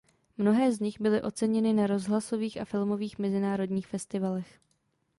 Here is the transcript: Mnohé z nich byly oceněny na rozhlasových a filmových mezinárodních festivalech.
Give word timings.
Mnohé 0.37 0.71
z 0.71 0.79
nich 0.79 1.01
byly 1.01 1.21
oceněny 1.21 1.73
na 1.73 1.87
rozhlasových 1.87 2.61
a 2.61 2.65
filmových 2.65 3.19
mezinárodních 3.19 3.87
festivalech. 3.87 4.59